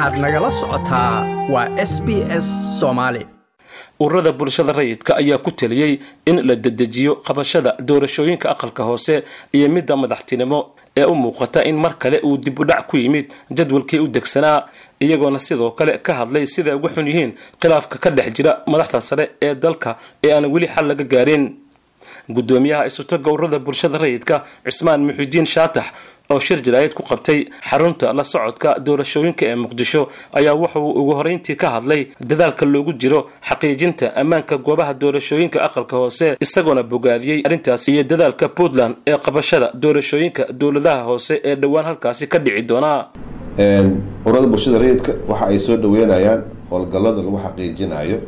waxaad 0.00 0.18
nagala 0.18 0.50
socotaa 0.50 1.14
waa 1.52 1.68
s 1.76 2.00
b 2.06 2.08
s 2.44 2.46
soomaali 2.80 3.26
ururada 4.00 4.32
bulshada 4.32 4.72
rayidka 4.72 5.16
ayaa 5.16 5.38
ku 5.38 5.50
teliyey 5.50 6.00
in 6.24 6.36
la 6.48 6.54
dedejiyo 6.54 7.16
qabashada 7.16 7.76
doorashooyinka 7.88 8.50
aqalka 8.50 8.82
hoose 8.82 9.24
iyo 9.52 9.68
midda 9.68 9.96
madaxtinimo 9.96 10.58
ee 10.96 11.04
u 11.04 11.14
muuqata 11.14 11.64
in 11.64 11.76
mar 11.76 11.98
kale 11.98 12.18
uu 12.24 12.36
dib 12.38 12.58
u 12.60 12.64
dhac 12.64 12.86
ku 12.86 12.96
yimid 12.96 13.26
jadwalkii 13.50 13.98
u 14.00 14.08
degsanaa 14.08 14.64
iyagoona 15.00 15.38
sidoo 15.38 15.70
kale 15.70 15.98
ka 15.98 16.14
hadlay 16.14 16.46
siday 16.46 16.74
uga 16.74 16.88
xun 16.88 17.06
yihiin 17.08 17.32
khilaafka 17.60 17.98
ka 17.98 18.10
dhex 18.10 18.32
jira 18.36 18.62
madaxda 18.66 19.00
sare 19.00 19.30
ee 19.42 19.54
dalka 19.54 19.96
ee 20.24 20.32
aan 20.32 20.46
weli 20.46 20.66
xal 20.68 20.86
laga 20.86 21.04
gaarin. 21.04 21.56
Gudoomiyaha 22.28 22.86
isutoga 22.86 23.30
ururada 23.30 23.58
bulshada 23.58 23.98
rayidka 23.98 24.44
cismaan 24.64 25.00
muxidiin 25.06 25.46
shaatax 25.46 25.84
oo 26.30 26.38
shir 26.38 26.58
jaraayid 26.66 26.94
ku 26.94 27.02
qabtay 27.02 27.38
xarunta 27.70 28.12
la 28.12 28.24
socodka 28.24 28.78
doorashooyinka 28.86 29.44
ee 29.46 29.54
muqdisho 29.54 30.08
ayaa 30.38 30.54
wuxuu 30.54 30.90
ugu 31.00 31.12
horeyntii 31.18 31.56
ka 31.56 31.68
hadlay 31.70 32.02
dadaalka 32.30 32.64
loogu 32.66 32.92
jiro 32.92 33.20
xaqiijinta 33.48 34.14
ammaanka 34.16 34.56
goobaha 34.58 34.94
doorashooyinka 34.94 35.58
aqalka 35.66 35.96
hoose 35.96 36.36
isagoona 36.40 36.82
bogaadiyey 36.82 37.42
arrintaas 37.46 37.88
iyo 37.88 38.02
dadaalka 38.04 38.48
puntland 38.48 38.94
ee 39.06 39.16
qabashada 39.24 39.72
doorashooyinka 39.82 40.42
dowladaha 40.60 41.02
hoose 41.10 41.34
ee 41.44 41.56
dhowaan 41.56 41.84
halkaasi 41.86 42.26
ka 42.28 42.38
dhici 42.38 42.62
doonaa 42.62 43.06
ururada 44.26 44.46
bulshada 44.46 44.78
rayidka 44.78 45.12
waxa 45.28 45.46
ay 45.46 45.58
soo 45.60 45.76
dhaweynayaan 45.76 46.42
howlgallada 46.70 47.22
lagu 47.22 47.38
xaqiijinayo 47.44 48.18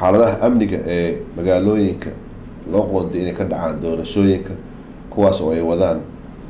xaaladaha 0.00 0.34
amniga 0.46 0.78
ee 0.86 1.16
magaalooyinka 1.36 2.10
loo 2.72 2.84
qooday 2.92 3.20
inay 3.22 3.34
ka 3.34 3.44
dhacaan 3.44 3.80
doorashooyinka 3.82 4.52
kuwaas 5.10 5.40
oo 5.40 5.50
ay 5.56 5.62
wadaan 5.70 5.98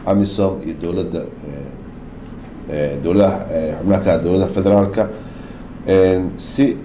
amisom 0.06 0.52
iyo 0.66 0.74
dowladda 0.82 1.20
dowladaha 3.02 3.38
xubnaha 3.78 4.00
ka 4.04 4.12
dowladaha 4.24 4.50
federaalka 4.56 5.02
si 6.38 6.76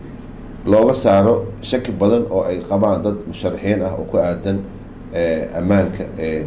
looga 0.65 0.93
saaro 0.95 1.45
shaki 1.61 1.91
badan 1.91 2.23
oo 2.29 2.43
ay 2.49 2.57
qabaan 2.69 3.01
dad 3.03 3.17
musharaxiin 3.27 3.81
ah 3.81 3.93
oo 3.97 4.05
ku 4.11 4.17
aadan 4.17 4.57
ammaanka 5.57 6.03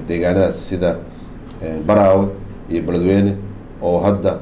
deegaanadaas 0.09 0.57
sida 0.69 0.91
baraawe 1.87 2.27
iyo 2.71 2.83
beledweyne 2.87 3.33
oo 3.83 3.99
hadda 4.07 4.33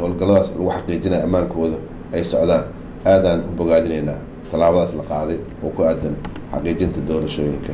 howlgalladaas 0.00 0.48
lagu 0.54 0.70
xaqiijinaya 0.70 1.24
ammaankooda 1.24 1.76
ay 2.14 2.24
socdaan. 2.24 2.64
Aadaan 3.06 3.40
u 3.50 3.52
bogaadinaynaa 3.58 4.18
tallaabadaas 4.50 4.94
la 4.98 5.02
qaaday 5.10 5.38
oo 5.64 5.70
ku 5.76 5.82
aadan 5.82 6.14
xaqiijinta 6.52 7.00
doorashooyinka 7.08 7.72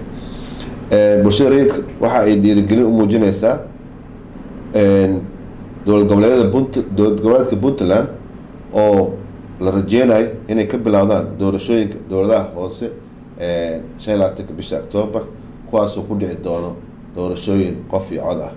bulshada 1.22 1.50
rayidka 1.50 1.76
waxa 2.00 2.18
ay 2.20 2.34
dhiirigelin 2.36 2.84
u 2.84 2.90
muujinaysaa 2.90 3.58
dowlad 5.86 6.06
goboleedyada 6.08 6.50
punt 6.50 6.78
dowlad 6.96 7.20
goboleedka 7.22 7.56
puntland 7.56 8.08
oo 8.74 9.14
la 9.60 9.70
rajeynayo 9.70 10.26
inay 10.48 10.66
ka 10.66 10.78
bilowdaan 10.78 11.26
doorashooyinka 11.38 11.96
dowladaha 12.10 12.48
hoose 12.56 12.90
shan 13.98 14.14
iyo 14.14 14.18
labaatanka 14.18 14.52
bisha 14.52 14.76
octoobar 14.78 15.22
kuwaasoo 15.70 16.02
ku 16.02 16.14
dhici 16.14 16.36
doono 16.44 16.76
doorashooyin 17.16 17.74
qof 17.90 18.12
iyo 18.12 18.22
cod 18.22 18.40
ah. 18.40 18.52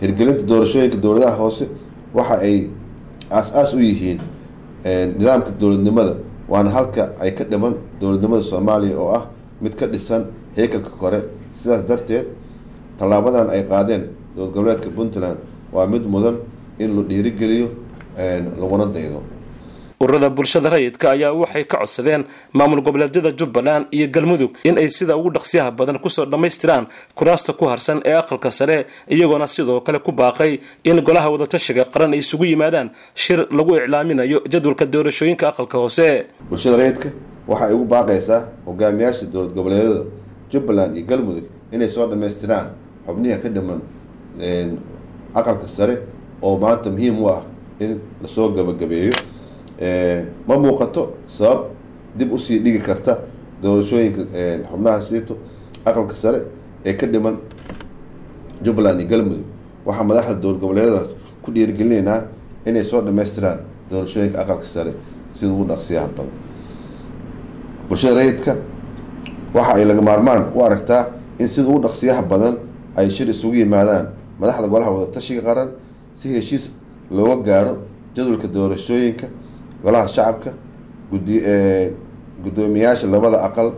Hirgelinta 0.00 0.42
doorashooyinka 0.42 0.96
dowladaha 0.96 1.36
hoose 1.36 1.68
waxa 2.14 2.38
ay 2.40 2.66
aas-aas 3.30 3.74
u 3.74 3.78
yihiin 3.80 4.18
nidaamka 5.18 5.50
dowladnimada 5.60 6.14
waana 6.48 6.70
halka 6.70 7.10
ay 7.20 7.30
ka 7.34 7.44
dhiman 7.44 7.74
dowladnimada 8.00 8.42
soomaaliya 8.42 8.98
oo 8.98 9.12
ah 9.14 9.26
mid 9.62 9.74
ka 9.76 9.86
dhisan 9.86 10.24
heekalka 10.56 10.90
kore 11.00 11.20
sidaas 11.60 11.82
darteed 11.88 12.26
tallaabadan 12.98 13.50
ay 13.50 13.62
qaadeen 13.72 14.02
dowlad 14.36 14.52
goboleedka 14.54 14.88
puntland 14.96 15.38
waa 15.72 15.86
mid 15.86 16.02
mudan 16.14 16.36
in 16.78 16.90
la 16.96 17.02
dhiirigeliyo 17.02 17.68
laguna 18.60 18.86
daydo. 18.86 19.22
Ururada 20.00 20.30
bulshada 20.30 20.70
rayidka 20.70 21.10
ayaa 21.10 21.32
waxay 21.32 21.64
ka 21.64 21.76
codsadeen 21.78 22.24
maamul 22.52 22.80
goboleedyada 22.80 23.30
jubbaland 23.36 23.84
iyo 23.92 24.06
galmudug 24.08 24.52
in 24.64 24.78
ay 24.78 24.88
sida 24.88 25.16
ugu 25.16 25.30
dhaqsiyaha 25.36 25.70
badan 25.70 25.98
ku 26.00 26.08
soo 26.08 26.24
dhammaystiraan 26.24 26.86
kuraasta 27.14 27.52
ku 27.52 27.64
harsan 27.68 28.00
ee 28.04 28.14
aqalka 28.16 28.50
sare 28.50 28.86
iyagoona 29.08 29.46
sidoo 29.46 29.80
kale 29.80 29.98
ku 30.00 30.12
baaqay 30.12 30.60
in 30.84 31.00
golaha 31.04 31.28
wadatashiga 31.30 31.84
qaran 31.92 32.12
ay 32.12 32.18
isugu 32.24 32.44
yimaadaan 32.44 32.90
shir 33.14 33.46
lagu 33.52 33.76
iclaaminayo 33.76 34.40
jadwalka 34.48 34.86
doorashooyinka 34.86 35.48
aqalka 35.52 35.76
hoose. 35.78 36.24
Bulshada 36.48 36.76
rayidka 36.80 37.08
waxa 37.48 37.66
ay 37.68 37.74
ugu 37.74 37.84
baaqaysaa 37.84 38.40
hogaamiyaasha 38.66 39.26
dowlad 39.32 39.52
goboleedyada 39.54 40.04
jubbaland 40.52 40.96
iyo 40.96 41.06
galmudug 41.06 41.44
inay 41.72 41.88
soo 41.88 42.06
dhammaystiraan 42.06 42.66
xubniha 43.06 43.38
ka 43.38 43.48
dhiman 43.48 43.80
aqalka 45.34 45.68
sare 45.68 45.98
oo 46.42 46.58
maanta 46.58 46.90
muhiim 46.90 47.22
u 47.22 47.28
ah 47.28 47.42
in 47.80 47.98
la 48.22 48.28
soo 48.28 48.52
gabagabeeyo. 48.52 49.12
Ma 50.48 50.56
muuqato 50.58 51.12
sabab 51.28 51.66
dib 52.16 52.32
u 52.32 52.38
sii 52.38 52.58
dhigi 52.60 52.80
karta 52.80 53.18
doorashooyinka 53.62 54.22
xubnaha 54.70 55.00
siito 55.00 55.36
aqalka 55.84 56.14
sare 56.14 56.42
ee 56.84 56.94
ka 56.96 57.06
dhiman 57.06 57.36
jubbaland 58.62 59.00
iyo 59.00 59.08
galmudug 59.08 59.44
waxaa 59.86 60.04
madaxda 60.04 60.34
dowlad 60.34 60.60
goboleedyadaas 60.60 61.08
ku 61.42 61.50
dhiirigelinaynaa 61.52 62.22
inay 62.66 62.84
soo 62.84 63.00
dhammaystiraan 63.02 63.58
doorashooyinka 63.90 64.38
aqalka 64.40 64.64
sare 64.64 64.92
sida 65.34 65.52
ugu 65.52 65.64
dhaqsiyaha 65.64 66.08
badan. 66.16 66.32
Bulshada 67.88 68.14
rayidka 68.14 68.56
waxa 69.54 69.74
ay 69.74 69.84
laga 69.84 70.02
maarmaan 70.02 70.42
u 70.54 70.62
aragtaa 70.62 71.06
in 71.38 71.48
sida 71.48 71.68
ugu 71.68 71.80
dhaqsiyaha 71.86 72.22
badan 72.22 72.54
ay 72.96 73.10
shir 73.10 73.28
isugu 73.30 73.54
yimaadaan 73.54 74.06
madaxda 74.40 74.68
golaha 74.68 74.90
wadatashiga 74.90 75.42
qaran 75.42 75.68
si 76.14 76.28
heshiis 76.34 76.70
looga 77.10 77.36
gaaro 77.48 77.76
jadwalka 78.14 78.48
doorashooyinka 78.48 79.26
golaha 79.84 80.08
shacabka 80.08 80.50
gudi 81.10 81.36
guddoomiyaasha 82.44 83.06
labada 83.06 83.38
aqal 83.48 83.72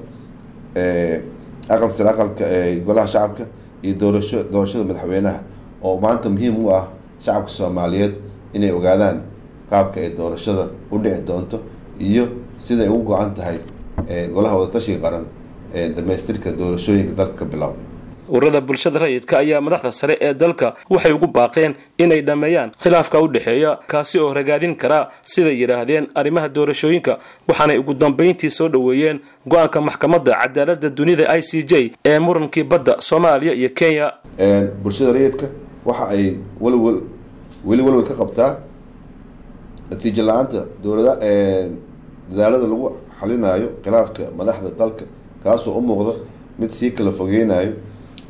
aqal 1.75 1.91
sare 1.97 2.09
aqalka 2.15 2.44
golaha 2.87 3.06
shacabka 3.09 3.44
iyo 3.83 3.94
doorasho 4.00 4.39
doorashada 4.53 4.84
madaxweynaha. 4.84 5.41
Oo 5.83 5.99
maanta 6.00 6.28
muhiim 6.31 6.56
u 6.65 6.71
ah 6.71 6.84
shacabka 7.25 7.49
soomaaliyeed 7.50 8.15
inay 8.54 8.71
ogaadaan 8.71 9.16
qaabka 9.71 10.00
ay 10.00 10.10
doorashada 10.19 10.69
u 10.93 10.99
dhici 10.99 11.22
doonto 11.27 11.59
iyo 11.99 12.25
siday 12.60 12.89
ugu 12.89 13.04
go-an 13.04 13.34
tahay 13.34 13.59
golaha 14.34 14.56
wadatashiga 14.59 14.99
qaran 15.04 15.25
dhamaystirka 15.97 16.53
doorashooyinka 16.53 17.12
dalka 17.15 17.44
ka 17.44 17.72
ururada 18.33 18.60
bulshada 18.60 18.99
rayidka 18.99 19.38
ayaa 19.38 19.60
madaxda 19.60 19.93
sare 19.93 20.15
ee 20.21 20.34
dalka 20.34 20.75
waxay 20.91 21.12
ugu 21.12 21.27
baaqeen 21.27 21.75
inay 21.99 22.21
dhammeeyaan 22.22 22.71
khilaafka 22.83 23.21
u 23.21 23.28
dhexeeya 23.28 23.78
kaasi 23.87 24.19
oo 24.19 24.33
ragaadin 24.34 24.75
karaa 24.77 25.09
siday 25.22 25.56
yidhaahdeen 25.60 26.06
arrimaha 26.15 26.49
doorashooyinka 26.49 27.19
waxaanay 27.49 27.78
ugu 27.78 27.94
dambayntii 27.94 28.50
soo 28.50 28.69
dhoweeyeen 28.69 29.21
go'aanka 29.47 29.81
maxkamadda 29.81 30.33
cadaaladda 30.43 30.88
dunida 30.91 31.25
i 31.38 31.43
c 31.43 31.62
j 31.71 31.93
ee 32.04 32.19
murankii 32.19 32.62
badda 32.65 32.97
soomaaliya 33.00 33.53
iyo 33.54 33.69
kenya. 33.75 34.12
Bulshada 34.83 35.12
rayidka 35.12 35.47
waxa 35.84 36.09
ay 36.09 36.37
walwal 36.60 37.00
weli 37.65 37.83
walwal 37.83 38.04
ka 38.09 38.15
qabtaa 38.15 38.56
natiijo 39.91 40.22
la'aanta 40.22 40.60
dowladda 40.83 41.12
dadaalada 42.31 42.66
lagu 42.72 42.87
xalinayo 43.21 43.69
khilaafka 43.84 44.22
madaxda 44.39 44.71
dalka 44.78 45.04
kaasoo 45.44 45.78
u 45.78 45.80
muuqda 45.80 46.12
mid 46.58 46.70
sii 46.70 46.91
kala 46.91 47.12
fogeynayo 47.12 47.72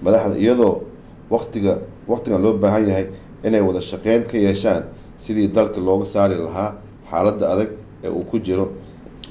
madaxda 0.03 0.37
iyadoo 0.39 0.83
waktiga 1.31 1.79
waktigan 2.09 2.43
loo 2.43 2.53
baahan 2.59 2.89
yahay 2.89 3.07
inay 3.45 3.61
wada 3.61 3.81
shaqeyn 3.81 4.25
ka 4.31 4.39
yeeshaan 4.39 4.83
sidii 5.27 5.49
dalka 5.49 5.81
looga 5.81 6.07
saari 6.07 6.35
lahaa 6.35 6.75
xaaladda 7.11 7.49
adag 7.53 7.69
ee 8.05 8.09
uu 8.09 8.25
ku 8.25 8.39
jiro. 8.39 8.69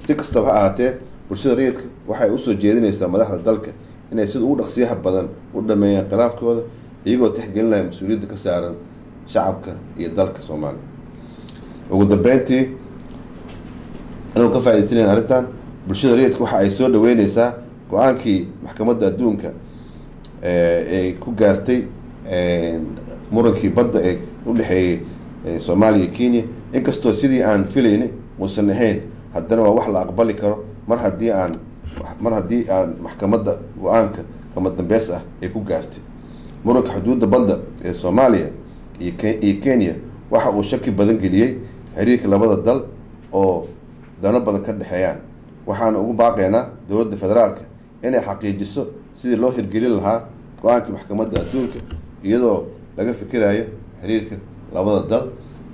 Si 0.05 0.15
kastaba 0.15 0.47
ha 0.47 0.57
ahaatee 0.59 0.91
bulshada 1.29 1.55
rayidka 1.55 1.83
waxay 2.07 2.29
u 2.29 2.37
soo 2.37 2.53
jeedinaysaa 2.53 3.07
madaxda 3.07 3.37
dalka 3.37 3.71
inay 4.11 4.27
sida 4.27 4.43
ugu 4.45 4.55
dhaqsiyaha 4.61 4.95
badan 4.95 5.27
u 5.53 5.61
dhameeyaan 5.61 6.07
khilaafkooda 6.09 6.61
iyagoo 7.05 7.29
tixgelinaya 7.29 7.84
mas'uuliyadda 7.84 8.27
ka 8.27 8.37
saaran 8.37 8.75
shacabka 9.27 9.72
iyo 9.97 10.09
dalka 10.16 10.41
soomaaliya. 10.47 10.84
Ugu 11.91 12.05
dambeyntii 12.05 12.63
anagoo 14.35 14.53
ka 14.53 14.59
faaidaysaneen 14.61 15.09
arrintan 15.09 15.45
bulshada 15.87 16.16
rayidka 16.16 16.43
waxa 16.43 16.57
ay 16.57 16.69
soo 16.69 16.89
dhaweyneysaa 16.89 17.53
go'aankii 17.91 18.47
maxkamadda 18.64 19.08
adduunka 19.08 19.49
ay 20.43 21.14
ku 21.20 21.32
gaartay 21.32 21.84
murankii 23.32 23.70
badda 23.70 23.99
ee 24.03 24.17
u 24.46 24.53
dhexeeyey 24.53 24.99
soomaaliya 25.59 26.05
iyo 26.05 26.14
kenya. 26.17 26.43
Inkastoo 26.73 27.14
sidii 27.14 27.43
aan 27.43 27.66
filayni 27.66 28.09
uusan 28.40 28.70
ahayn 28.70 29.02
haddana 29.34 29.61
waa 29.61 29.72
wax 29.73 29.88
la 29.88 30.02
aqbali 30.02 30.34
karo. 30.34 30.64
Mar 30.88 30.99
haddii 30.99 31.32
aan 31.32 31.52
mar 32.22 32.34
haddii 32.34 32.66
aan 32.70 32.96
maxkamadda 33.03 33.55
go'aanka 33.82 34.22
kama 34.55 34.70
dambeys 34.70 35.09
ah 35.09 35.22
ay 35.41 35.49
ku 35.49 35.59
gaartay. 35.59 35.99
Muranka 36.64 36.90
xuduudda 36.94 37.28
badda 37.28 37.58
ee 37.84 37.94
soomaaliya 37.94 38.47
iyo 38.99 39.14
kenya 39.64 39.96
waxa 40.32 40.52
uu 40.52 40.64
shaki 40.64 40.91
badan 40.91 41.17
geliyey 41.17 41.58
xiriirka 41.97 42.28
labada 42.28 42.55
dal 42.61 42.82
oo 43.34 43.67
dano 44.22 44.40
badan 44.40 44.61
ka 44.64 44.72
dhexeeyaan. 44.73 45.17
Waxaana 45.67 45.99
ugu 45.99 46.14
baaqaynaa 46.14 46.66
dowladda 46.90 47.17
federaalka 47.17 47.61
inay 48.03 48.21
xaqiijiso 48.27 48.81
sidii 49.21 49.35
loo 49.43 49.51
hirgelin 49.57 49.93
lahaa 49.97 50.19
go'aankii 50.61 50.91
maxkamadda 50.95 51.41
adduunka 51.41 51.79
iyadoo 52.23 52.57
laga 52.97 53.13
fikirayo 53.13 53.65
xiriirka 54.01 54.35
labada 54.73 55.01
dal 55.11 55.23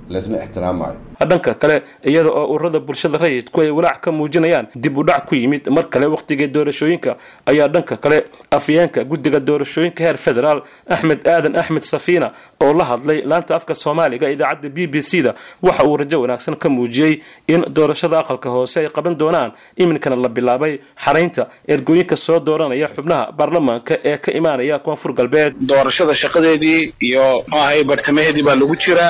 laysna 0.08 0.36
ixtiraamayo 0.44 0.96
dhanka 1.26 1.54
kale 1.54 1.82
iyada 2.04 2.30
oo 2.30 2.52
ururada 2.54 2.80
bulshada 2.80 3.18
rayidku 3.18 3.60
ay 3.60 3.70
walaac 3.70 4.00
ka 4.00 4.10
muujinayaan 4.12 4.66
dib 4.74 4.98
u 4.98 5.02
dhac 5.04 5.26
ku 5.26 5.34
yimid 5.34 5.68
mar 5.68 5.88
kale 5.90 6.06
wakhtigii 6.06 6.46
doorashooyinka 6.48 7.16
ayaa 7.46 7.68
dhanka 7.68 7.96
kale 7.96 8.18
afyeenka 8.50 9.04
guddiga 9.04 9.40
doorashooyinka 9.40 10.04
heer 10.04 10.16
federaal 10.16 10.62
axmed 10.88 11.26
aadan 11.26 11.56
axmed 11.56 11.82
safiina 11.82 12.32
oo 12.60 12.72
la 12.72 12.84
hadlay 12.84 13.22
laanta 13.30 13.56
afka 13.56 13.74
soomaaliga 13.74 14.30
idaacadda 14.30 14.68
b 14.68 14.86
b 14.86 15.00
c 15.02 15.22
da 15.22 15.34
waxa 15.62 15.84
uu 15.84 15.96
rajo 15.96 16.20
wanaagsan 16.20 16.56
ka 16.56 16.68
muujiyey 16.68 17.20
in 17.48 17.64
doorashada 17.76 18.18
aqalka 18.22 18.48
hoose 18.50 18.76
ay 18.80 18.88
qaban 18.88 19.14
doonaan 19.18 19.52
iminkana 19.76 20.16
la 20.16 20.28
bilaabay 20.28 20.78
xaraynta 21.04 21.48
ergooyinka 21.68 22.16
soo 22.16 22.38
dooranaya 22.40 22.88
xubnaha 22.94 23.32
baarlamaanka 23.38 23.94
ee 24.10 24.16
ka 24.18 24.30
imaanaya 24.32 24.78
koonfur 24.78 25.12
galbeed. 25.18 25.52
Doorashada 25.60 26.14
shaqadeedii 26.14 26.92
iyo 27.08 27.42
maahay 27.52 27.84
bartamaheedii 27.84 28.42
baa 28.48 28.54
lagu 28.60 28.76
jira 28.76 29.06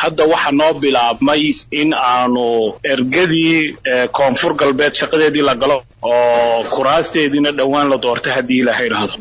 hadda 0.00 0.24
waxa 0.32 0.52
noo 0.52 0.72
bilaabmay 0.92 1.42
in 1.80 1.90
aanu 1.94 2.46
ergadii 2.94 3.76
koonfur 4.18 4.52
galbeed 4.60 4.94
shaqadeedii 5.00 5.44
la 5.48 5.54
galo 5.62 5.76
oo 6.02 6.64
kuraasteediina 6.74 7.52
dhowaan 7.58 7.88
la 7.92 7.98
doortay 8.04 8.32
haddii 8.36 8.60
ilaha 8.62 8.82
idhaahdo 8.88 9.14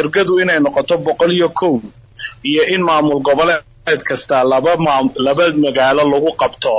ergadu 0.00 0.34
inay 0.42 0.58
noqoto 0.66 0.94
boqol 1.06 1.32
iyo 1.38 1.48
kow 1.60 1.74
iyo 2.50 2.62
in 2.74 2.82
maamul 2.88 3.20
goboleed 3.28 4.00
kasta 4.08 4.36
laba 4.52 4.72
laba 5.26 5.44
magaalo 5.64 6.02
lagu 6.14 6.30
qabto 6.42 6.74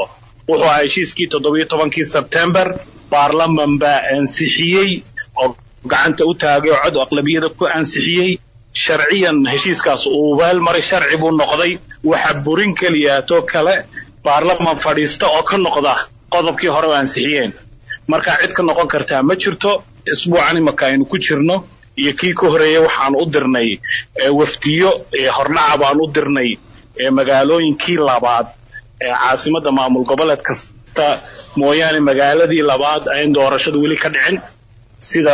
wuxuu 0.50 0.66
ahaa 0.70 0.82
heshiiskii 0.86 1.28
toddobiyo 1.34 1.66
tobankii 1.72 2.06
sebtembar 2.16 2.68
baarlaman 3.12 3.72
baa 3.82 4.00
ansixiyey 4.18 4.92
oo 5.42 5.48
gacanta 5.92 6.24
u 6.26 6.34
taagay 6.42 6.72
oo 6.76 6.82
cod 6.86 6.96
aqlabiyada 7.06 7.50
ku 7.60 7.64
ansixiyey. 7.78 8.32
Sharciyan 8.84 9.38
heshiiskaas 9.54 10.04
uu 10.18 10.32
waalmaray 10.40 10.82
sharci 10.90 11.16
buu 11.22 11.32
noqday 11.42 11.72
waxa 12.12 12.32
burin 12.46 12.72
keliyaatoo 12.80 13.42
kale 13.52 13.76
baarlaman 14.26 14.78
fadhiista 14.86 15.26
oo 15.36 15.44
ka 15.50 15.58
noqda 15.66 15.94
qodobkii 16.34 16.72
hore 16.76 16.88
oo 16.92 16.98
ansixiyeen 17.02 17.52
marka 18.12 18.32
cid 18.42 18.52
ka 18.58 18.64
noqon 18.70 18.88
kartaa 18.94 19.22
ma 19.30 19.34
jirto 19.42 19.72
isbuucan 20.14 20.58
imaka 20.62 20.84
aynu 20.90 21.06
ku 21.12 21.18
jirno 21.26 21.56
iyo 22.02 22.12
kii 22.20 22.34
ka 22.40 22.46
horeeyey 22.54 22.82
waxaan 22.88 23.14
u 23.22 23.26
dirnay 23.34 23.70
wafdiyo 24.40 24.90
hordhaca 25.38 25.76
baan 25.82 25.98
u 26.04 26.08
dirnay 26.16 26.50
magaalooyinkii 27.18 27.98
labaad 28.10 28.48
ee 29.06 29.14
caasimadda 29.22 29.72
maamul 29.78 30.04
goboleed 30.12 30.42
kasta 30.48 31.08
mooyaane 31.62 32.00
magaaladii 32.10 32.62
labaad 32.72 33.04
ayn 33.16 33.34
doorashadu 33.38 33.78
weli 33.84 33.98
ka 34.04 34.10
dhicin 34.16 34.38
sida 35.10 35.34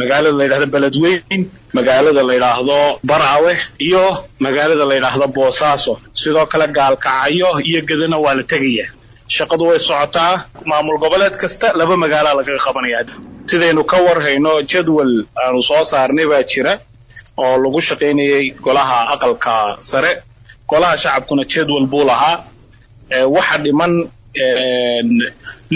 magaalada 0.00 0.36
la 0.38 0.44
yidhahdo 0.44 0.66
beledweyn 0.74 1.42
magaalada 1.76 2.22
la 2.28 2.32
yidhaahdo 2.36 2.78
baraawe 3.10 3.52
iyo 3.86 4.04
magaalada 4.44 4.84
la 4.90 4.94
yidhaahdo 4.98 5.26
boosaaso. 5.36 5.92
Sidoo 6.20 6.46
kale 6.52 6.66
gaalkacyo 6.76 7.48
iyo 7.68 7.80
gedana 7.88 8.16
waa 8.24 8.34
la 8.38 8.42
tegaya 8.52 8.86
shaqadu 9.36 9.64
way 9.70 9.78
socotaa 9.88 10.34
maamul 10.70 10.98
goboleed 11.02 11.34
kasta 11.42 11.66
laba 11.78 11.94
magaalaa 12.02 12.34
lagaga 12.38 12.58
qabanaya 12.66 13.00
sidaynu 13.50 13.82
ka 13.90 13.96
warhayno 14.06 14.52
jadwal 14.70 15.12
aanu 15.44 15.60
soo 15.68 15.84
saarnay 15.90 16.26
baa 16.30 16.42
jira 16.50 16.72
oo 17.42 17.54
lagu 17.62 17.80
shaqaynayay 17.88 18.44
golaha 18.64 18.98
aqalka 19.14 19.54
sare. 19.90 20.12
Golaha 20.70 20.96
shacabkuna 21.02 21.44
jadwal 21.52 21.86
buu 21.92 22.04
lahaa. 22.10 22.36
Waxa 23.34 23.56
dhiman 23.64 23.92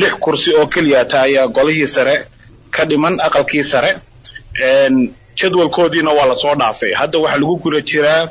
lix 0.00 0.12
kursi 0.24 0.50
oo 0.58 0.66
keliyata 0.72 1.16
ayaa 1.26 1.46
golihii 1.56 1.88
sare 1.96 2.16
ka 2.74 2.82
dhiman 2.90 3.14
aqalkii 3.26 3.64
sare 3.72 3.90
jadwalkoodiina 5.38 6.10
waa 6.18 6.26
la 6.30 6.34
soo 6.42 6.54
dhaafay. 6.60 6.92
Hadda 7.00 7.18
waxaa 7.18 7.38
lagu 7.40 7.56
guda 7.64 7.80
jiraa 7.90 8.22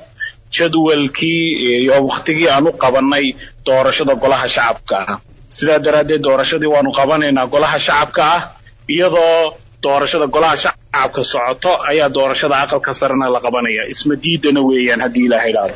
jadwalkii 0.55 1.43
iyo 1.83 1.95
waktigii 2.07 2.49
aan 2.49 2.67
u 2.67 2.71
qabanay 2.83 3.25
doorashada 3.65 4.13
golaha 4.15 4.47
shacabka. 4.55 4.97
Ah 5.13 5.19
sidaa 5.55 5.79
daraaddeed 5.85 6.21
doorashadii 6.25 6.67
waanu 6.75 6.91
qabanaynaa 6.99 7.45
golaha 7.53 7.77
shacabka 7.87 8.23
ah 8.35 8.41
iyadoo 8.93 9.53
doorashada 9.83 10.27
golaha 10.35 10.57
shacabka 10.63 11.21
socoto 11.31 11.71
ayaa 11.89 12.09
doorashada 12.15 12.55
aqalka 12.63 12.91
sarena 12.99 13.27
la 13.35 13.39
qabanaya 13.45 13.83
isma 13.93 14.15
diidana 14.23 14.61
weeyaan 14.67 15.01
haddii 15.05 15.25
ilaaha 15.27 15.47
idhaahdo 15.51 15.75